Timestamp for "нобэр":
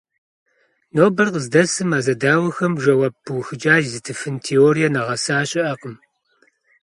0.95-1.27